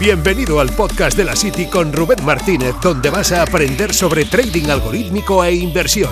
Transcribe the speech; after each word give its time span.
Bienvenido 0.00 0.60
al 0.60 0.70
podcast 0.70 1.14
de 1.14 1.24
la 1.24 1.36
City 1.36 1.66
con 1.66 1.92
Rubén 1.92 2.24
Martínez, 2.24 2.74
donde 2.80 3.10
vas 3.10 3.32
a 3.32 3.42
aprender 3.42 3.92
sobre 3.92 4.24
trading 4.24 4.70
algorítmico 4.70 5.44
e 5.44 5.54
inversión. 5.54 6.10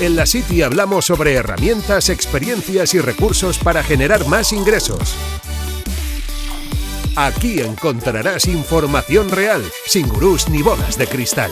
En 0.00 0.16
la 0.16 0.24
City 0.24 0.62
hablamos 0.62 1.04
sobre 1.04 1.34
herramientas, 1.34 2.08
experiencias 2.08 2.94
y 2.94 3.00
recursos 3.00 3.58
para 3.58 3.82
generar 3.82 4.26
más 4.26 4.54
ingresos. 4.54 5.14
Aquí 7.16 7.60
encontrarás 7.60 8.46
información 8.46 9.28
real, 9.28 9.62
sin 9.84 10.08
gurús 10.08 10.48
ni 10.48 10.62
bolas 10.62 10.96
de 10.96 11.06
cristal. 11.06 11.50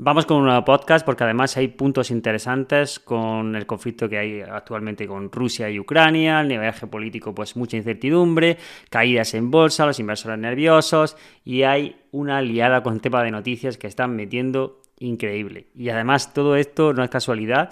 Vamos 0.00 0.26
con 0.26 0.36
un 0.36 0.44
nuevo 0.44 0.64
podcast 0.64 1.04
porque 1.04 1.24
además 1.24 1.56
hay 1.56 1.66
puntos 1.66 2.12
interesantes 2.12 3.00
con 3.00 3.56
el 3.56 3.66
conflicto 3.66 4.08
que 4.08 4.16
hay 4.16 4.40
actualmente 4.42 5.08
con 5.08 5.32
Rusia 5.32 5.68
y 5.70 5.80
Ucrania, 5.80 6.40
el 6.40 6.46
nivel 6.46 6.72
geopolítico 6.72 7.34
pues 7.34 7.56
mucha 7.56 7.76
incertidumbre, 7.76 8.58
caídas 8.90 9.34
en 9.34 9.50
bolsa, 9.50 9.86
los 9.86 9.98
inversores 9.98 10.38
nerviosos 10.38 11.16
y 11.44 11.64
hay 11.64 11.96
una 12.12 12.40
liada 12.42 12.84
con 12.84 13.00
tema 13.00 13.24
de 13.24 13.32
noticias 13.32 13.76
que 13.76 13.88
están 13.88 14.14
metiendo 14.14 14.82
increíble. 15.00 15.66
Y 15.74 15.88
además 15.88 16.32
todo 16.32 16.54
esto 16.54 16.92
no 16.92 17.02
es 17.02 17.10
casualidad 17.10 17.70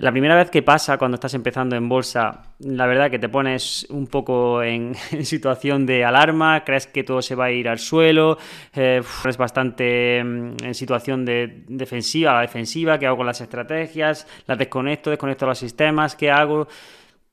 la 0.00 0.12
primera 0.12 0.34
vez 0.34 0.50
que 0.50 0.62
pasa 0.62 0.96
cuando 0.96 1.16
estás 1.16 1.34
empezando 1.34 1.76
en 1.76 1.86
bolsa, 1.86 2.54
la 2.60 2.86
verdad 2.86 3.10
que 3.10 3.18
te 3.18 3.28
pones 3.28 3.86
un 3.90 4.06
poco 4.06 4.62
en, 4.62 4.94
situación 5.24 5.84
de 5.84 6.06
alarma, 6.06 6.64
crees 6.64 6.86
que 6.86 7.04
todo 7.04 7.20
se 7.20 7.34
va 7.34 7.46
a 7.46 7.50
ir 7.50 7.68
al 7.68 7.78
suelo, 7.78 8.38
eh, 8.74 9.02
es 9.28 9.36
bastante 9.36 10.24
mm, 10.24 10.64
en 10.64 10.74
situación 10.74 11.26
de 11.26 11.64
defensiva, 11.68 12.32
la 12.32 12.40
defensiva, 12.40 12.98
¿qué 12.98 13.06
hago 13.06 13.18
con 13.18 13.26
las 13.26 13.42
estrategias? 13.42 14.26
Las 14.46 14.56
desconecto, 14.56 15.10
desconecto 15.10 15.44
los 15.44 15.58
sistemas, 15.58 16.16
¿qué 16.16 16.30
hago? 16.30 16.66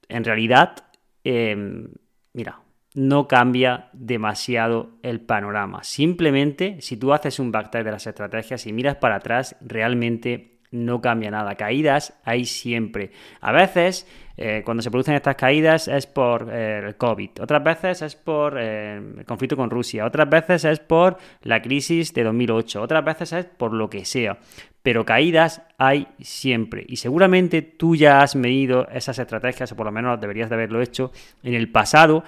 En 0.09 0.25
realidad, 0.25 0.75
em, 1.23 1.87
mira, 2.33 2.59
no 2.95 3.29
cambia 3.29 3.89
demasiado 3.93 4.97
el 5.03 5.21
panorama. 5.21 5.83
Simplemente, 5.83 6.81
si 6.81 6.97
tú 6.97 7.13
haces 7.13 7.39
un 7.39 7.51
backtest 7.51 7.85
de 7.85 7.91
las 7.91 8.07
estrategias 8.07 8.67
y 8.67 8.73
miras 8.73 8.97
para 8.97 9.15
atrás, 9.15 9.55
realmente 9.61 10.56
no 10.71 11.01
cambia 11.01 11.31
nada. 11.31 11.55
Caídas 11.55 12.13
hay 12.23 12.45
siempre. 12.45 13.11
A 13.41 13.51
veces, 13.51 14.07
eh, 14.35 14.61
cuando 14.65 14.83
se 14.83 14.91
producen 14.91 15.15
estas 15.15 15.35
caídas 15.35 15.87
es 15.87 16.05
por 16.07 16.49
eh, 16.51 16.79
el 16.85 16.95
COVID, 16.95 17.41
otras 17.41 17.63
veces 17.63 18.01
es 18.01 18.15
por 18.15 18.57
eh, 18.59 18.95
el 19.17 19.25
conflicto 19.25 19.55
con 19.55 19.69
Rusia, 19.69 20.05
otras 20.05 20.29
veces 20.29 20.65
es 20.65 20.79
por 20.79 21.17
la 21.43 21.61
crisis 21.61 22.13
de 22.13 22.23
2008, 22.23 22.81
otras 22.81 23.03
veces 23.03 23.33
es 23.33 23.45
por 23.45 23.73
lo 23.73 23.89
que 23.89 24.05
sea. 24.05 24.37
Pero 24.81 25.05
caídas 25.05 25.61
hay 25.77 26.07
siempre. 26.21 26.85
Y 26.87 26.97
seguramente 26.97 27.61
tú 27.61 27.95
ya 27.95 28.21
has 28.21 28.35
medido 28.35 28.87
esas 28.89 29.19
estrategias, 29.19 29.71
o 29.71 29.75
por 29.75 29.85
lo 29.85 29.91
menos 29.91 30.19
deberías 30.19 30.49
de 30.49 30.55
haberlo 30.55 30.81
hecho 30.81 31.11
en 31.43 31.53
el 31.53 31.69
pasado. 31.69 32.23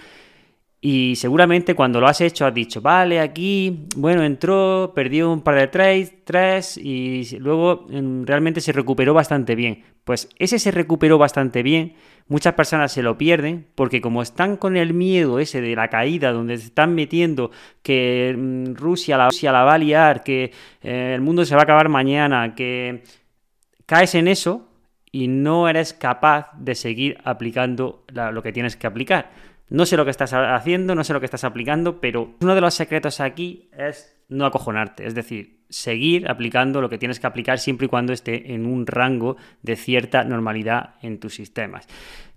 Y 0.81 1.17
seguramente 1.17 1.75
cuando 1.75 1.99
lo 1.99 2.07
has 2.07 2.21
hecho 2.21 2.45
has 2.45 2.53
dicho, 2.53 2.81
vale, 2.81 3.19
aquí, 3.19 3.87
bueno, 3.97 4.23
entró, 4.23 4.93
perdió 4.95 5.29
un 5.29 5.41
par 5.41 5.55
de 5.55 5.67
trades, 5.67 6.13
tres, 6.23 6.77
y 6.77 7.37
luego 7.39 7.85
mm, 7.89 8.23
realmente 8.23 8.61
se 8.61 8.71
recuperó 8.71 9.13
bastante 9.13 9.55
bien. 9.55 9.83
Pues 10.05 10.29
ese 10.37 10.57
se 10.57 10.71
recuperó 10.71 11.17
bastante 11.17 11.63
bien, 11.63 11.95
muchas 12.29 12.53
personas 12.53 12.93
se 12.93 13.03
lo 13.03 13.17
pierden, 13.17 13.67
porque 13.75 13.99
como 13.99 14.21
están 14.21 14.55
con 14.55 14.77
el 14.77 14.93
miedo 14.93 15.39
ese 15.39 15.59
de 15.59 15.75
la 15.75 15.89
caída, 15.89 16.31
donde 16.31 16.57
se 16.57 16.67
están 16.67 16.95
metiendo 16.95 17.51
que 17.83 18.33
mm, 18.37 18.75
Rusia 18.75 19.17
la, 19.17 19.27
Rusia 19.27 19.51
la 19.51 19.65
va 19.65 19.73
a 19.73 19.77
liar, 19.77 20.23
que 20.23 20.53
eh, 20.81 21.11
el 21.13 21.19
mundo 21.21 21.43
se 21.43 21.55
va 21.55 21.61
a 21.61 21.63
acabar 21.63 21.89
mañana, 21.89 22.55
que 22.55 23.03
caes 23.85 24.15
en 24.15 24.29
eso 24.29 24.69
y 25.11 25.27
no 25.27 25.67
eres 25.67 25.93
capaz 25.93 26.51
de 26.57 26.75
seguir 26.75 27.17
aplicando 27.23 28.05
lo 28.07 28.43
que 28.43 28.53
tienes 28.53 28.75
que 28.77 28.87
aplicar. 28.87 29.31
No 29.69 29.85
sé 29.85 29.97
lo 29.97 30.05
que 30.05 30.11
estás 30.11 30.33
haciendo, 30.33 30.95
no 30.95 31.03
sé 31.03 31.13
lo 31.13 31.19
que 31.19 31.25
estás 31.25 31.43
aplicando, 31.43 32.01
pero 32.01 32.35
uno 32.41 32.55
de 32.55 32.61
los 32.61 32.73
secretos 32.73 33.19
aquí 33.19 33.69
es 33.77 34.19
no 34.27 34.45
acojonarte, 34.45 35.05
es 35.05 35.13
decir, 35.13 35.59
seguir 35.69 36.29
aplicando 36.29 36.81
lo 36.81 36.89
que 36.89 36.97
tienes 36.97 37.19
que 37.19 37.27
aplicar 37.27 37.59
siempre 37.59 37.85
y 37.85 37.89
cuando 37.89 38.13
esté 38.13 38.53
en 38.53 38.65
un 38.65 38.87
rango 38.87 39.37
de 39.61 39.75
cierta 39.75 40.23
normalidad 40.23 40.95
en 41.01 41.19
tus 41.19 41.35
sistemas. 41.35 41.87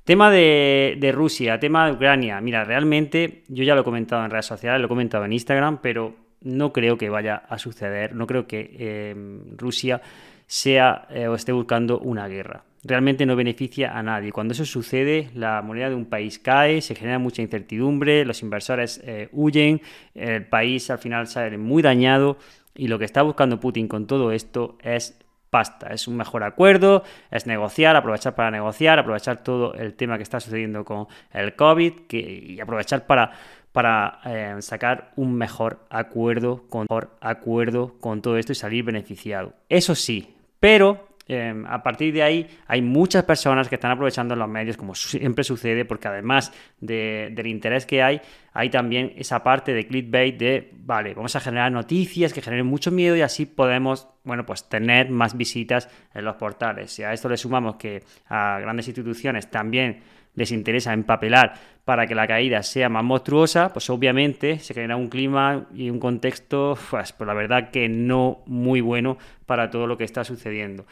Tema 0.04 0.30
de, 0.30 1.12
Rusia, 1.14 1.60
tema 1.60 1.86
de 1.86 1.92
Ucrania. 1.92 2.40
Mira, 2.40 2.64
realmente 2.64 3.44
yo 3.48 3.62
ya 3.62 3.74
lo 3.74 3.82
he 3.82 3.84
comentado 3.84 4.24
en 4.24 4.30
redes 4.30 4.46
sociales, 4.46 4.80
lo 4.80 4.86
he 4.86 4.88
comentado 4.88 5.24
en 5.24 5.32
Instagram, 5.32 5.78
pero 5.80 6.14
no 6.40 6.72
creo 6.72 6.98
que 6.98 7.08
vaya 7.08 7.36
a 7.36 7.56
suceder, 7.58 8.14
no 8.14 8.26
creo 8.26 8.46
que 8.46 8.76
eh, 8.78 9.14
Rusia 9.56 10.02
sea 10.46 11.06
eh, 11.08 11.28
o 11.28 11.34
esté 11.34 11.52
buscando 11.52 11.98
una 12.00 12.26
guerra 12.26 12.64
realmente 12.84 13.26
no 13.26 13.36
beneficia 13.36 13.96
a 13.96 14.02
nadie. 14.02 14.32
Cuando 14.32 14.52
eso 14.52 14.64
sucede, 14.64 15.30
la 15.34 15.62
moneda 15.62 15.88
de 15.88 15.94
un 15.94 16.06
país 16.06 16.38
cae, 16.38 16.80
se 16.80 16.94
genera 16.94 17.18
mucha 17.18 17.42
incertidumbre, 17.42 18.24
los 18.24 18.42
inversores 18.42 19.00
eh, 19.04 19.28
huyen, 19.32 19.80
el 20.14 20.46
país 20.46 20.90
al 20.90 20.98
final 20.98 21.26
sale 21.26 21.58
muy 21.58 21.82
dañado 21.82 22.38
y 22.74 22.88
lo 22.88 22.98
que 22.98 23.04
está 23.04 23.22
buscando 23.22 23.60
Putin 23.60 23.88
con 23.88 24.06
todo 24.06 24.32
esto 24.32 24.78
es 24.82 25.18
pasta, 25.50 25.88
es 25.88 26.08
un 26.08 26.16
mejor 26.16 26.44
acuerdo, 26.44 27.02
es 27.30 27.46
negociar, 27.46 27.94
aprovechar 27.94 28.34
para 28.34 28.50
negociar, 28.50 28.98
aprovechar 28.98 29.42
todo 29.42 29.74
el 29.74 29.94
tema 29.94 30.16
que 30.16 30.22
está 30.22 30.40
sucediendo 30.40 30.84
con 30.84 31.08
el 31.32 31.54
COVID 31.54 31.92
y 32.10 32.58
aprovechar 32.58 33.06
para 33.06 33.32
para 33.72 34.20
eh, 34.26 34.56
sacar 34.60 35.12
un 35.16 35.34
mejor 35.34 35.80
acuerdo 35.88 36.64
con, 36.68 36.82
mejor 36.82 37.16
acuerdo 37.20 37.94
con 38.00 38.20
todo 38.20 38.36
esto 38.36 38.52
y 38.52 38.54
salir 38.54 38.84
beneficiado. 38.84 39.54
Eso 39.68 39.94
sí, 39.94 40.34
pero 40.60 41.08
Em, 41.28 41.64
a 41.66 41.82
partir 41.82 42.12
de 42.12 42.22
ahí 42.22 42.48
hay 42.66 42.82
muchas 42.82 43.24
personas 43.24 43.68
que 43.68 43.76
están 43.76 43.90
aprovechando 43.90 44.34
los 44.34 44.48
medios, 44.48 44.76
como 44.76 44.94
siempre 44.94 45.44
sucede, 45.44 45.84
porque 45.84 46.08
además 46.08 46.52
del 46.80 47.46
interés 47.46 47.86
que 47.86 48.02
hay, 48.02 48.20
hay 48.52 48.70
también 48.70 49.12
esa 49.16 49.42
parte 49.42 49.72
de 49.72 49.86
clickbait 49.86 50.36
de, 50.36 50.70
vale, 50.74 51.14
vamos 51.14 51.34
a 51.36 51.40
generar 51.40 51.70
noticias 51.72 52.32
que 52.32 52.42
generen 52.42 52.66
mucho 52.66 52.90
miedo 52.90 53.16
y 53.16 53.22
así 53.22 53.46
podemos, 53.46 54.08
bueno, 54.24 54.46
pues 54.46 54.68
tener 54.68 55.10
más 55.10 55.36
visitas 55.36 55.88
en 56.14 56.24
los 56.24 56.36
portales. 56.36 56.92
Si 56.92 57.02
a 57.02 57.12
esto 57.12 57.28
le 57.28 57.36
sumamos 57.36 57.76
que 57.76 58.02
a 58.28 58.58
grandes 58.60 58.88
instituciones 58.88 59.50
también 59.50 60.00
les 60.34 60.52
interesa 60.52 60.92
empapelar 60.92 61.54
para 61.84 62.06
que 62.06 62.14
la 62.14 62.26
caída 62.26 62.62
sea 62.62 62.88
más 62.88 63.04
monstruosa, 63.04 63.72
pues 63.72 63.90
obviamente 63.90 64.58
se 64.58 64.74
genera 64.74 64.96
un 64.96 65.08
clima 65.08 65.66
y 65.74 65.90
un 65.90 65.98
contexto, 65.98 66.78
pues, 66.90 67.12
pues 67.12 67.26
la 67.26 67.34
verdad 67.34 67.70
que 67.70 67.88
no 67.88 68.42
muy 68.46 68.80
bueno 68.80 69.18
para 69.46 69.70
todo 69.70 69.86
lo 69.86 69.98
que 69.98 70.04
está 70.04 70.24
sucediendo. 70.24 70.86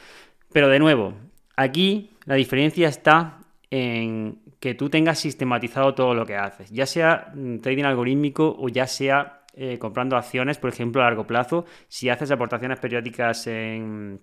Pero 0.52 0.68
de 0.68 0.78
nuevo, 0.78 1.14
aquí 1.56 2.10
la 2.24 2.34
diferencia 2.34 2.88
está 2.88 3.38
en 3.70 4.40
que 4.58 4.74
tú 4.74 4.90
tengas 4.90 5.18
sistematizado 5.18 5.94
todo 5.94 6.14
lo 6.14 6.26
que 6.26 6.36
haces, 6.36 6.70
ya 6.70 6.86
sea 6.86 7.32
mm, 7.34 7.58
trading 7.58 7.84
algorítmico 7.84 8.56
o 8.58 8.68
ya 8.68 8.86
sea 8.86 9.39
eh, 9.54 9.78
comprando 9.78 10.16
acciones, 10.16 10.58
por 10.58 10.70
ejemplo, 10.70 11.02
a 11.02 11.04
largo 11.04 11.26
plazo, 11.26 11.64
si 11.88 12.08
haces 12.08 12.30
aportaciones 12.30 12.78
periódicas 12.78 13.46
en, 13.46 14.20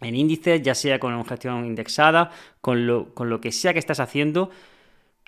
en 0.00 0.16
índices, 0.16 0.62
ya 0.62 0.74
sea 0.74 0.98
con 0.98 1.24
gestión 1.24 1.64
indexada, 1.64 2.30
con 2.60 2.86
lo, 2.86 3.40
que 3.40 3.52
sea 3.52 3.72
que 3.72 3.78
estás 3.78 4.00
haciendo, 4.00 4.50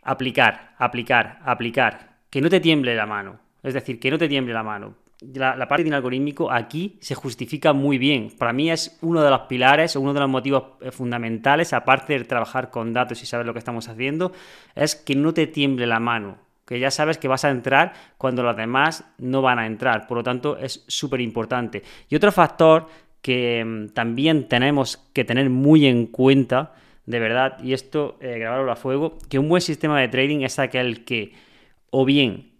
aplicar, 0.02 0.74
aplicar, 0.78 1.40
aplicar, 1.44 2.18
que 2.30 2.40
no 2.40 2.48
te 2.48 2.60
tiemble 2.60 2.94
la 2.94 3.06
mano, 3.06 3.40
es 3.62 3.74
decir, 3.74 3.98
que 3.98 4.10
no 4.10 4.18
te 4.18 4.28
tiemble 4.28 4.54
la 4.54 4.62
mano 4.62 4.94
la, 5.20 5.68
parte 5.68 5.84
de 5.84 5.94
algorítmico 5.94 6.50
aquí 6.50 6.98
se 7.00 7.14
justifica 7.14 7.72
muy 7.72 7.98
bien. 7.98 8.30
Para 8.38 8.52
mí 8.52 8.70
es 8.70 8.98
uno 9.02 9.22
de 9.22 9.30
los 9.30 9.40
pilares 9.42 9.96
uno 9.96 10.14
de 10.14 10.20
los 10.20 10.28
motivos 10.28 10.64
eh, 10.80 10.90
fundamentales, 10.90 11.72
aparte 11.72 12.18
de 12.18 12.24
trabajar 12.24 12.70
con 12.70 12.92
datos 12.92 13.22
y 13.22 13.26
saber 13.26 13.46
lo 13.46 13.52
que 13.52 13.58
estamos 13.58 13.88
haciendo, 13.88 14.32
es 14.74 14.96
que 14.96 15.14
no 15.14 15.34
te 15.34 15.46
tiemble 15.46 15.86
la 15.86 16.00
mano. 16.00 16.38
Que 16.70 16.78
ya 16.78 16.92
sabes 16.92 17.19
que 17.19 17.26
vas 17.26 17.44
a 17.44 17.50
entrar 17.50 17.94
cuando 18.16 18.44
los 18.44 18.56
demás 18.56 19.04
no 19.19 19.42
van 19.42 19.58
a 19.58 19.66
entrar. 19.66 20.06
Por 20.06 20.19
lo 20.19 20.22
tanto, 20.22 20.56
es 20.56 20.84
súper 20.86 21.20
importante. 21.20 21.82
Y 22.08 22.14
otro 22.14 22.31
factor 22.31 22.87
que 23.22 23.64
mm, 23.64 23.88
también 23.88 24.46
tenemos 24.49 24.96
que 25.12 25.25
tener 25.25 25.50
muy 25.50 25.87
en 25.87 26.06
cuenta, 26.06 26.75
de 27.06 27.19
verdad, 27.19 27.58
y 27.61 27.72
esto 27.72 28.19
eh, 28.20 28.38
grabarlo 28.38 28.70
a 28.70 28.76
fuego, 28.76 29.19
que 29.28 29.40
un 29.40 29.49
buen 29.49 29.62
sistema 29.62 30.00
de 30.00 30.06
trading 30.06 30.43
es 30.43 30.61
aquel 30.61 31.05
que 31.05 31.32
o 31.90 32.05
bien 32.05 32.52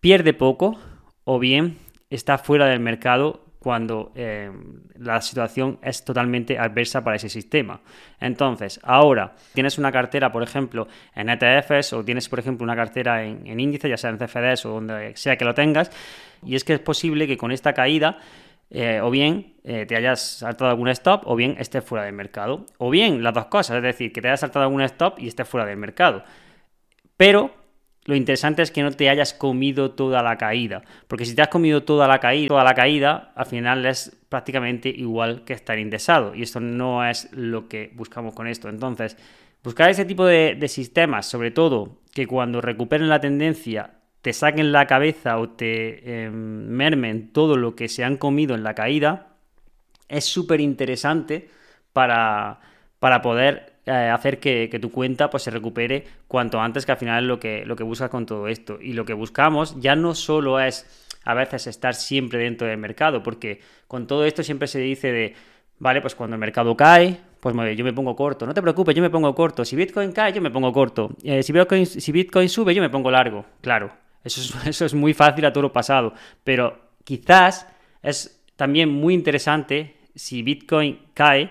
pierde 0.00 0.32
poco 0.32 0.78
o 1.24 1.38
bien 1.38 1.76
está 2.08 2.38
fuera 2.38 2.64
del 2.64 2.80
mercado 2.80 3.44
cuando 3.60 4.10
eh, 4.16 4.50
la 4.96 5.20
situación 5.20 5.78
es 5.82 6.04
totalmente 6.04 6.58
adversa 6.58 7.04
para 7.04 7.16
ese 7.16 7.28
sistema. 7.28 7.80
Entonces, 8.18 8.80
ahora 8.82 9.36
tienes 9.54 9.78
una 9.78 9.92
cartera, 9.92 10.32
por 10.32 10.42
ejemplo, 10.42 10.88
en 11.14 11.28
ETFs 11.28 11.92
o 11.92 12.04
tienes, 12.04 12.28
por 12.28 12.40
ejemplo, 12.40 12.64
una 12.64 12.74
cartera 12.74 13.22
en, 13.22 13.46
en 13.46 13.60
índice, 13.60 13.88
ya 13.88 13.96
sea 13.96 14.10
en 14.10 14.18
CFDs 14.18 14.66
o 14.66 14.70
donde 14.70 15.14
sea 15.14 15.36
que 15.36 15.44
lo 15.44 15.54
tengas, 15.54 15.92
y 16.44 16.56
es 16.56 16.64
que 16.64 16.72
es 16.72 16.80
posible 16.80 17.26
que 17.26 17.36
con 17.36 17.52
esta 17.52 17.72
caída 17.74 18.18
eh, 18.72 19.00
o 19.02 19.10
bien 19.10 19.56
eh, 19.64 19.84
te 19.84 19.96
hayas 19.96 20.20
saltado 20.20 20.70
algún 20.70 20.88
stop 20.88 21.22
o 21.26 21.34
bien 21.34 21.56
estés 21.58 21.84
fuera 21.84 22.04
del 22.04 22.14
mercado. 22.14 22.66
O 22.78 22.88
bien 22.90 23.22
las 23.22 23.34
dos 23.34 23.46
cosas, 23.46 23.76
es 23.76 23.82
decir, 23.82 24.12
que 24.12 24.22
te 24.22 24.28
hayas 24.28 24.40
saltado 24.40 24.64
algún 24.64 24.82
stop 24.82 25.18
y 25.18 25.28
estés 25.28 25.48
fuera 25.48 25.66
del 25.66 25.76
mercado. 25.76 26.22
Pero 27.16 27.52
lo 28.04 28.14
interesante 28.14 28.62
es 28.62 28.70
que 28.70 28.82
no 28.82 28.90
te 28.90 29.10
hayas 29.10 29.34
comido 29.34 29.92
toda 29.92 30.22
la 30.22 30.36
caída, 30.38 30.82
porque 31.06 31.24
si 31.24 31.34
te 31.34 31.42
has 31.42 31.48
comido 31.48 31.82
toda 31.82 32.08
la 32.08 32.18
caída, 32.18 32.48
toda 32.48 32.64
la 32.64 32.74
caída, 32.74 33.32
al 33.34 33.46
final 33.46 33.84
es 33.86 34.16
prácticamente 34.28 34.88
igual 34.88 35.44
que 35.44 35.52
estar 35.52 35.78
indexado 35.78 36.34
y 36.34 36.42
esto 36.42 36.60
no 36.60 37.06
es 37.06 37.30
lo 37.32 37.68
que 37.68 37.90
buscamos 37.94 38.34
con 38.34 38.46
esto. 38.46 38.68
Entonces, 38.68 39.16
Buscar 39.62 39.90
ese 39.90 40.06
tipo 40.06 40.24
de, 40.24 40.56
sistemas, 40.68 41.26
sobre 41.26 41.50
todo 41.50 41.98
que 42.14 42.26
cuando 42.26 42.60
recuperen 42.62 43.08
la 43.08 43.20
tendencia 43.20 43.90
te 44.22 44.32
saquen 44.32 44.72
la 44.72 44.86
cabeza 44.86 45.38
o 45.38 45.50
te 45.50 46.24
em, 46.24 46.66
mermen 46.68 47.32
todo 47.32 47.56
lo 47.56 47.74
que 47.74 47.88
se 47.88 48.04
han 48.04 48.16
comido 48.16 48.54
en 48.54 48.62
la 48.62 48.74
caída, 48.74 49.34
es 50.08 50.24
súper 50.24 50.60
interesante 50.60 51.50
para, 51.92 52.60
para 52.98 53.22
poder 53.22 53.69
eh, 53.86 53.92
hacer 53.92 54.38
que, 54.38 54.78
tu 54.80 54.90
cuenta 54.90 55.30
pues, 55.30 55.42
se 55.42 55.50
recupere 55.50 56.04
cuanto 56.28 56.60
antes, 56.60 56.84
que 56.84 56.92
al 56.92 56.98
final 56.98 57.24
es 57.24 57.28
lo 57.28 57.40
que, 57.40 57.64
lo 57.64 57.76
que 57.76 57.82
buscas 57.82 58.10
con 58.10 58.26
todo 58.26 58.48
esto. 58.48 58.78
Y 58.80 58.92
lo 58.92 59.04
que 59.04 59.14
buscamos 59.14 59.80
ya 59.80 59.96
no 59.96 60.14
solo 60.14 60.60
es 60.60 60.86
a 61.24 61.34
veces 61.34 61.66
estar 61.66 61.94
siempre 61.94 62.38
dentro 62.38 62.66
del 62.66 62.78
mercado, 62.78 63.22
porque 63.22 63.60
con 63.86 64.06
todo 64.06 64.24
esto 64.24 64.42
siempre 64.42 64.68
se 64.68 64.80
dice 64.80 65.12
de, 65.12 65.34
vale, 65.78 66.00
pues 66.00 66.14
cuando 66.14 66.34
el 66.34 66.40
mercado 66.40 66.76
cae, 66.76 67.18
pues 67.40 67.54
yo 67.76 67.84
me 67.84 67.92
pongo 67.92 68.14
corto. 68.14 68.46
No 68.46 68.54
te 68.54 68.62
preocupes, 68.62 68.94
yo 68.94 69.02
me 69.02 69.10
pongo 69.10 69.34
corto. 69.34 69.64
Si 69.64 69.76
Bitcoin 69.76 70.12
cae, 70.12 70.32
yo 70.32 70.42
me 70.42 70.50
pongo 70.50 70.72
corto. 70.72 71.10
Eh, 71.24 71.42
si, 71.42 71.52
Bitcoin, 71.52 72.48
sube, 72.48 72.74
yo 72.74 72.82
me 72.82 72.90
pongo 72.90 73.10
largo. 73.10 73.46
Claro, 73.62 73.90
eso 74.22 74.40
es, 74.40 74.66
eso 74.66 74.84
es 74.84 74.94
muy 74.94 75.14
fácil 75.14 75.44
a 75.46 75.52
todo 75.52 75.62
lo 75.62 75.72
pasado. 75.72 76.12
Pero 76.44 76.78
quizás 77.04 77.66
es 78.02 78.42
también 78.56 78.90
muy 78.90 79.14
interesante 79.14 79.96
si 80.14 80.42
Bitcoin 80.42 80.98
cae 81.14 81.50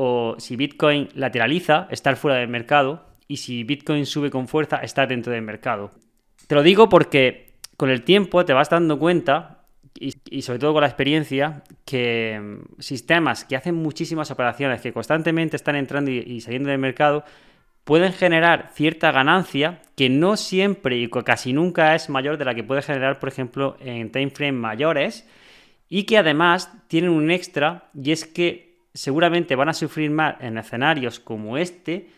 o 0.00 0.36
si 0.38 0.54
Bitcoin 0.54 1.08
lateraliza, 1.14 1.88
estar 1.90 2.14
fuera 2.14 2.38
del 2.38 2.46
mercado. 2.46 3.04
Y 3.26 3.38
si 3.38 3.64
Bitcoin 3.64 4.06
sube 4.06 4.30
con 4.30 4.46
fuerza, 4.46 4.76
estar 4.76 5.08
dentro 5.08 5.32
del 5.32 5.42
mercado. 5.42 5.90
Te 6.46 6.54
lo 6.54 6.62
digo 6.62 6.88
porque 6.88 7.54
con 7.76 7.90
el 7.90 8.04
tiempo 8.04 8.44
te 8.44 8.52
vas 8.52 8.70
dando 8.70 8.96
cuenta 9.00 9.64
y, 9.98 10.42
sobre 10.42 10.60
todo 10.60 10.72
con 10.72 10.82
la 10.82 10.86
experiencia, 10.86 11.64
que 11.84 12.40
mm, 12.40 12.80
sistemas 12.80 13.44
que 13.44 13.56
hacen 13.56 13.74
muchísimas 13.74 14.30
operaciones, 14.30 14.80
que 14.80 14.92
constantemente 14.92 15.56
están 15.56 15.74
entrando 15.74 16.12
y, 16.12 16.40
saliendo 16.42 16.70
del 16.70 16.78
mercado, 16.78 17.24
pueden 17.82 18.12
generar 18.12 18.70
cierta 18.74 19.10
ganancia 19.10 19.82
que 19.96 20.08
no 20.08 20.36
siempre 20.36 20.96
y 20.96 21.08
casi 21.08 21.52
nunca 21.52 21.96
es 21.96 22.08
mayor 22.08 22.38
de 22.38 22.44
la 22.44 22.54
que 22.54 22.62
puede 22.62 22.82
generar, 22.82 23.18
por 23.18 23.30
ejemplo, 23.30 23.76
en 23.80 24.12
timeframes 24.12 24.60
mayores 24.60 25.28
y 25.88 26.04
que 26.04 26.18
además 26.18 26.70
tienen 26.86 27.10
un 27.10 27.32
extra 27.32 27.88
y 27.94 28.12
es 28.12 28.24
que 28.26 28.67
seguramente 28.98 29.54
van 29.54 29.68
a 29.68 29.74
sufrir 29.74 30.10
más 30.10 30.34
en 30.40 30.58
escenarios 30.58 31.20
como 31.20 31.56
este 31.56 32.08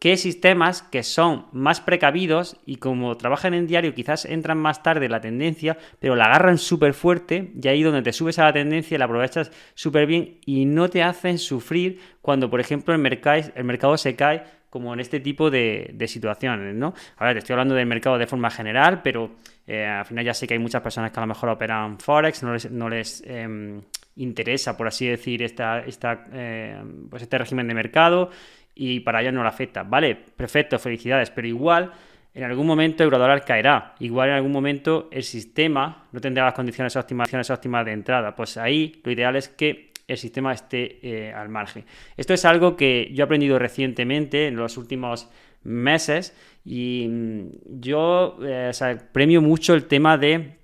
que 0.00 0.16
sistemas 0.16 0.82
que 0.82 1.04
son 1.04 1.46
más 1.52 1.80
precavidos 1.80 2.56
y 2.66 2.76
como 2.76 3.16
trabajan 3.16 3.54
en 3.54 3.68
diario 3.68 3.94
quizás 3.94 4.24
entran 4.24 4.58
más 4.58 4.82
tarde 4.82 5.08
la 5.08 5.20
tendencia, 5.20 5.78
pero 6.00 6.16
la 6.16 6.24
agarran 6.24 6.58
súper 6.58 6.92
fuerte 6.92 7.52
y 7.62 7.68
ahí 7.68 7.82
donde 7.84 8.02
te 8.02 8.12
subes 8.12 8.38
a 8.40 8.44
la 8.44 8.52
tendencia 8.52 8.98
la 8.98 9.04
aprovechas 9.04 9.52
súper 9.74 10.06
bien 10.06 10.40
y 10.44 10.66
no 10.66 10.90
te 10.90 11.04
hacen 11.04 11.38
sufrir 11.38 12.00
cuando, 12.20 12.50
por 12.50 12.60
ejemplo, 12.60 12.92
el 12.92 13.00
mercado, 13.00 13.40
el 13.54 13.64
mercado 13.64 13.96
se 13.96 14.16
cae 14.16 14.42
como 14.68 14.92
en 14.92 14.98
este 14.98 15.20
tipo 15.20 15.52
de, 15.52 15.94
situaciones, 16.08 16.74
¿no? 16.74 16.94
Ahora 17.16 17.32
te 17.32 17.38
estoy 17.38 17.52
hablando 17.54 17.76
del 17.76 17.86
mercado 17.86 18.18
de 18.18 18.26
forma 18.26 18.50
general, 18.50 19.02
pero 19.02 19.36
eh, 19.68 19.86
al 19.86 20.04
final 20.04 20.24
ya 20.24 20.34
sé 20.34 20.48
que 20.48 20.54
hay 20.54 20.60
muchas 20.60 20.82
personas 20.82 21.12
que 21.12 21.20
a 21.20 21.22
lo 21.22 21.28
mejor 21.28 21.48
operan 21.48 22.00
Forex, 22.00 22.42
no 22.42 22.52
les, 22.52 22.70
no 22.72 22.88
les 22.88 23.22
em, 23.24 23.80
interesa, 24.16 24.76
por 24.76 24.86
así 24.86 25.06
decir, 25.06 25.42
esta, 25.42 25.80
esta, 25.80 26.26
eh, 26.32 26.82
pues 27.10 27.22
este 27.22 27.38
régimen 27.38 27.68
de 27.68 27.74
mercado 27.74 28.30
y 28.74 29.00
para 29.00 29.20
ellos 29.20 29.32
no 29.32 29.42
le 29.42 29.48
afecta. 29.48 29.82
Vale, 29.82 30.14
perfecto, 30.14 30.78
felicidades, 30.78 31.30
pero 31.30 31.46
igual 31.46 31.92
en 32.34 32.42
algún 32.42 32.66
momento 32.66 33.02
el 33.02 33.06
eurodólar 33.06 33.44
caerá. 33.44 33.94
Igual 34.00 34.30
en 34.30 34.34
algún 34.36 34.52
momento 34.52 35.08
el 35.12 35.22
sistema 35.22 36.08
no 36.12 36.20
tendrá 36.20 36.44
las 36.44 36.54
condiciones 36.54 36.96
óptimas, 36.96 37.50
óptimas 37.50 37.84
de 37.84 37.92
entrada. 37.92 38.34
Pues 38.34 38.56
ahí 38.56 39.00
lo 39.04 39.12
ideal 39.12 39.36
es 39.36 39.48
que 39.48 39.92
el 40.06 40.18
sistema 40.18 40.52
esté 40.52 40.98
eh, 41.02 41.32
al 41.32 41.48
margen. 41.48 41.84
Esto 42.16 42.34
es 42.34 42.44
algo 42.44 42.76
que 42.76 43.10
yo 43.14 43.22
he 43.22 43.24
aprendido 43.24 43.58
recientemente 43.58 44.48
en 44.48 44.56
los 44.56 44.76
últimos 44.76 45.30
meses 45.62 46.36
y 46.64 47.06
mm, 47.08 47.80
yo 47.80 48.38
eh, 48.44 48.72
premio 49.12 49.40
mucho 49.40 49.74
el 49.74 49.86
tema 49.86 50.18
de 50.18 50.58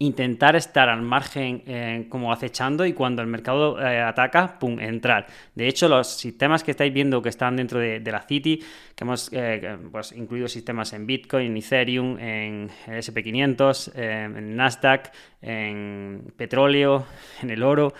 intentar 0.00 0.56
estar 0.56 0.88
al 0.88 1.02
margen 1.02 1.62
eh, 1.66 2.06
como 2.08 2.32
acechando 2.32 2.86
y 2.86 2.94
cuando 2.94 3.20
el 3.20 3.28
mercado 3.28 3.78
eh, 3.78 4.00
ataca, 4.00 4.58
pum, 4.58 4.80
entrar. 4.80 5.26
De 5.54 5.68
hecho, 5.68 5.88
los 5.88 6.08
sistemas 6.08 6.64
que 6.64 6.70
estáis 6.70 6.92
viendo 6.92 7.20
que 7.20 7.28
están 7.28 7.56
dentro 7.56 7.78
de, 7.78 8.00
la 8.00 8.22
City, 8.22 8.64
que 8.94 9.04
hemos 9.04 9.28
eh, 9.32 9.76
pues, 9.92 10.12
incluido 10.12 10.48
sistemas 10.48 10.94
en 10.94 11.06
Bitcoin, 11.06 11.52
en 11.52 11.56
Ethereum, 11.58 12.18
en 12.18 12.70
SP500, 12.86 13.94
en 13.94 14.56
Nasdaq, 14.56 15.12
en 15.42 16.32
petróleo, 16.34 17.04
en 17.42 17.50
el 17.50 17.62
oro, 17.62 17.92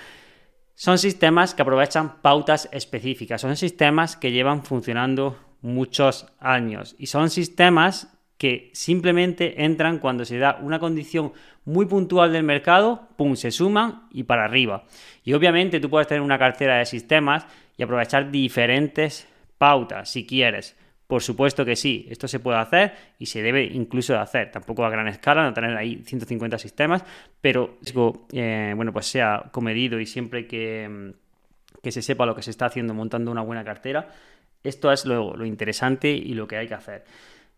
son 0.75 0.97
sistemas 0.97 1.55
que 1.55 1.61
aprovechan 1.61 2.23
pautas 2.23 2.70
específicas, 2.73 3.43
son 3.43 3.55
sistemas 3.58 4.17
que 4.17 4.32
llevan 4.32 4.64
funcionando 4.64 5.38
muchos 5.61 6.32
años 6.38 6.97
y 6.99 7.08
son 7.08 7.29
sistemas 7.29 8.19
que 8.40 8.70
simplemente 8.72 9.66
entran 9.66 9.98
cuando 9.98 10.25
se 10.25 10.38
da 10.38 10.58
una 10.62 10.78
condición 10.78 11.34
muy 11.66 11.84
puntual 11.84 12.32
del 12.32 12.42
mercado, 12.42 13.06
pum, 13.19 13.37
se 13.37 13.50
suman 13.50 14.04
y 14.12 14.22
para 14.22 14.46
arriba. 14.46 14.84
Y 15.22 15.34
obviamente 15.34 15.78
tú 15.78 15.90
puedes 15.90 16.08
tener 16.08 16.22
una 16.22 16.38
cartera 16.38 16.78
de 16.78 16.87
sistemas 16.87 17.46
y 17.76 17.82
aprovechar 17.82 18.31
diferentes 18.31 19.28
pautas 19.58 20.08
si 20.08 20.25
quieres. 20.25 20.75
Por 21.06 21.22
supuesto 21.22 21.66
que 21.66 21.76
sí, 21.76 22.06
esto 22.08 22.28
se 22.28 22.40
puede 22.40 22.56
hacer 22.56 22.94
y 23.19 23.26
se 23.26 23.42
debe 23.42 23.62
incluso 23.62 24.14
de 24.14 24.20
hacer. 24.20 24.50
Tampoco 24.50 24.87
a 24.87 24.90
gran 24.90 25.08
escala, 25.08 25.42
no 25.42 25.52
tener 25.52 25.76
ahí 25.76 26.02
150 26.02 26.56
sistemas, 26.56 27.04
pero 27.42 27.76
eh, 28.32 28.72
bueno, 28.75 28.90
pues 28.90 29.04
sea 29.04 29.50
comedido 29.52 30.00
y 30.00 30.06
siempre 30.06 30.46
que, 30.46 31.12
que, 31.82 31.92
se 31.92 32.00
sepa 32.00 32.25
lo 32.25 32.34
que 32.34 32.40
se 32.40 32.52
está 32.52 32.64
haciendo 32.64 32.94
montando 32.94 33.31
una 33.31 33.42
buena 33.42 33.64
cartera, 33.64 34.08
esto 34.64 34.90
es 34.90 35.04
lo, 35.04 35.37
lo 35.37 35.44
interesante 35.44 36.08
y 36.10 36.32
lo 36.32 36.48
que 36.48 36.56
hay 36.56 36.69
que 36.69 36.75
hacer. 36.75 37.04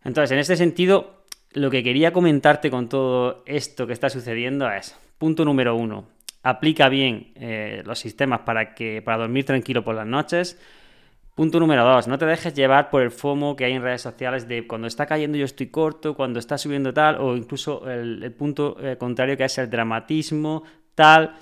Entonces, 0.04 0.32
en 0.32 0.38
este 0.38 0.56
sentido, 0.56 1.24
lo 1.52 1.70
que 1.70 1.82
quería 1.82 2.12
comentarte 2.12 2.70
con 2.70 2.88
todo 2.88 3.42
esto 3.46 3.86
que 3.86 3.92
está 3.92 4.10
sucediendo 4.10 4.70
es, 4.70 4.96
punto 5.18 5.44
número 5.44 5.76
uno, 5.76 6.08
aplica 6.42 6.88
bien 6.88 7.32
eh, 7.36 7.82
los 7.84 7.98
sistemas 7.98 8.40
para, 8.40 8.74
que, 8.74 9.02
para 9.02 9.18
dormir 9.18 9.44
tranquilo 9.44 9.84
por 9.84 9.94
las 9.94 10.06
noches. 10.06 10.58
Punto 11.34 11.58
número 11.58 11.84
dos, 11.84 12.08
no 12.08 12.18
te 12.18 12.26
dejes 12.26 12.52
llevar 12.52 12.90
por 12.90 13.00
el 13.00 13.10
FOMO 13.10 13.56
que 13.56 13.64
hay 13.64 13.72
en 13.72 13.82
redes 13.82 14.02
sociales 14.02 14.46
de 14.48 14.66
cuando 14.66 14.86
está 14.86 15.06
cayendo 15.06 15.38
yo 15.38 15.46
estoy 15.46 15.68
corto, 15.68 16.14
cuando 16.14 16.38
está 16.38 16.58
subiendo 16.58 16.92
tal, 16.92 17.16
o 17.20 17.36
incluso 17.36 17.88
el, 17.90 18.30
punto 18.32 18.76
eh, 18.82 18.96
contrario 18.98 19.36
que 19.36 19.44
es 19.44 19.56
el 19.56 19.70
dramatismo, 19.70 20.64
tal. 20.94 21.34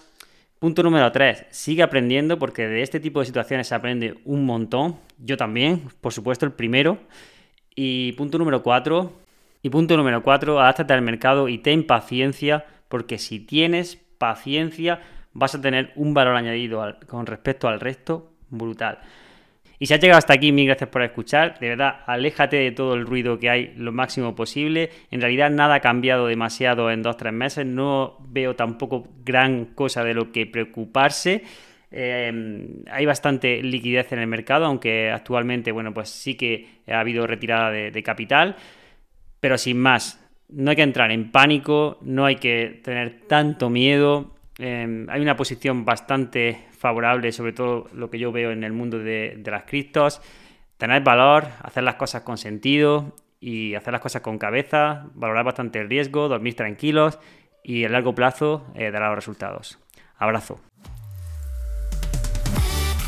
Punto 0.60 0.82
número 0.82 1.10
tres, 1.10 1.44
sigue 1.50 1.82
aprendiendo 1.82 2.38
porque 2.38 2.68
de 2.68 2.82
este 2.82 3.00
tipo 3.00 3.18
de 3.18 3.26
situaciones 3.26 3.66
se 3.66 3.74
aprende 3.74 4.18
un 4.26 4.44
montón. 4.44 4.96
Yo 5.18 5.36
también, 5.36 5.88
por 6.00 6.12
supuesto, 6.12 6.46
el 6.46 6.52
primero. 6.52 6.98
Y 7.82 8.12
punto 8.12 8.36
número 8.36 8.62
cuatro. 8.62 9.10
Y 9.62 9.70
punto 9.70 9.96
número 9.96 10.22
cuatro, 10.22 10.60
adáptate 10.60 10.92
al 10.92 11.00
mercado 11.00 11.48
y 11.48 11.56
ten 11.56 11.86
paciencia, 11.86 12.66
porque 12.88 13.16
si 13.16 13.40
tienes 13.40 13.96
paciencia 14.18 15.00
vas 15.32 15.54
a 15.54 15.62
tener 15.62 15.90
un 15.96 16.12
valor 16.12 16.36
añadido 16.36 16.84
con 17.06 17.24
respecto 17.24 17.68
al 17.68 17.80
resto 17.80 18.32
brutal. 18.50 18.98
Y 19.78 19.86
si 19.86 19.94
has 19.94 20.00
llegado 20.00 20.18
hasta 20.18 20.34
aquí, 20.34 20.52
mil 20.52 20.66
gracias 20.66 20.90
por 20.90 21.02
escuchar. 21.02 21.58
De 21.58 21.70
verdad, 21.70 22.00
aléjate 22.04 22.56
de 22.56 22.70
todo 22.72 22.92
el 22.92 23.06
ruido 23.06 23.38
que 23.38 23.48
hay 23.48 23.72
lo 23.78 23.92
máximo 23.92 24.34
posible. 24.34 24.90
En 25.10 25.22
realidad 25.22 25.48
nada 25.48 25.76
ha 25.76 25.80
cambiado 25.80 26.26
demasiado 26.26 26.90
en 26.90 27.02
dos 27.02 27.14
o 27.14 27.16
tres 27.16 27.32
meses. 27.32 27.64
No 27.64 28.18
veo 28.28 28.56
tampoco 28.56 29.08
gran 29.24 29.64
cosa 29.64 30.04
de 30.04 30.12
lo 30.12 30.32
que 30.32 30.44
preocuparse. 30.44 31.44
Em, 31.90 32.84
hay 32.90 33.04
bastante 33.04 33.62
liquidez 33.62 34.12
en 34.12 34.20
el 34.20 34.26
mercado, 34.26 34.66
aunque 34.66 35.10
actualmente, 35.10 35.72
bueno, 35.72 35.92
pues 35.92 36.08
sí 36.08 36.34
que 36.36 36.82
ha 36.86 37.00
habido 37.00 37.26
retirada 37.26 37.70
de, 37.70 38.02
capital, 38.02 38.56
pero 39.40 39.58
sin 39.58 39.78
más, 39.78 40.24
no 40.48 40.70
hay 40.70 40.76
que 40.76 40.82
entrar 40.82 41.10
en 41.10 41.30
pánico, 41.30 41.98
no 42.02 42.26
hay 42.26 42.36
que 42.36 42.80
tener 42.84 43.22
tanto 43.26 43.70
miedo. 43.70 44.34
Em, 44.58 45.08
hay 45.10 45.20
una 45.20 45.36
posición 45.36 45.84
bastante 45.84 46.66
favorable, 46.78 47.32
sobre 47.32 47.52
todo 47.52 47.88
lo 47.92 48.10
que 48.10 48.18
yo 48.18 48.32
veo 48.32 48.50
en 48.52 48.64
el 48.64 48.72
mundo 48.72 48.98
de, 48.98 49.40
las 49.44 49.64
criptos. 49.64 50.20
Tener 50.76 51.02
valor, 51.02 51.46
hacer 51.62 51.82
las 51.82 51.96
cosas 51.96 52.22
con 52.22 52.38
sentido 52.38 53.14
y 53.40 53.74
hacer 53.74 53.92
las 53.92 54.00
cosas 54.02 54.22
con 54.22 54.38
cabeza, 54.38 55.06
valorar 55.14 55.44
bastante 55.44 55.80
el 55.80 55.88
riesgo, 55.88 56.28
dormir 56.28 56.54
tranquilos 56.54 57.18
y 57.62 57.84
a 57.84 57.88
largo 57.88 58.14
plazo 58.14 58.66
eh, 58.74 58.90
dará 58.90 59.08
los 59.08 59.16
resultados. 59.16 59.78
Abrazo. 60.16 60.60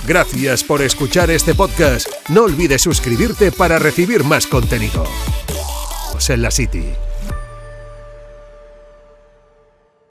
Gracias 0.06 0.64
por 0.64 0.82
escuchar 0.82 1.30
este 1.30 1.54
podcast. 1.54 2.08
No 2.28 2.44
olvides 2.44 2.82
suscribirte 2.82 3.52
para 3.52 3.78
recibir 3.78 4.24
más 4.24 4.46
contenido. 4.46 5.04
en 6.18 6.50
City. 6.50 6.84